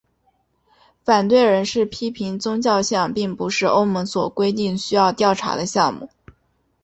[1.05, 6.09] 反对人士批评宗教信仰并不是欧盟所规定需要调查的项目。